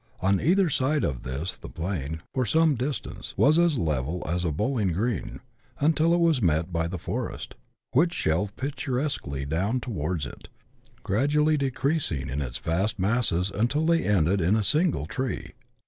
On 0.19 0.41
either 0.41 0.67
side 0.67 1.03
of 1.03 1.21
this 1.21 1.55
the 1.55 1.69
plain, 1.69 2.23
for 2.33 2.43
some 2.43 2.73
distance, 2.73 3.35
was 3.37 3.59
as 3.59 3.77
level 3.77 4.23
as 4.25 4.43
a 4.43 4.51
bowling 4.51 4.93
green, 4.93 5.41
until 5.79 6.11
it 6.15 6.19
was 6.19 6.41
met 6.41 6.73
by 6.73 6.87
the 6.87 6.97
forest, 6.97 7.53
which 7.91 8.11
shelved 8.11 8.55
picturesquely 8.55 9.45
down 9.45 9.79
towards 9.79 10.25
it, 10.25 10.47
gradually 11.03 11.55
decreasing 11.55 12.29
in 12.29 12.41
its 12.41 12.57
vast 12.57 12.97
masses 12.97 13.51
until 13.51 13.85
they 13.85 14.03
ended 14.03 14.41
in 14.41 14.55
a 14.55 14.63
single 14.63 15.05
tree. 15.05 15.51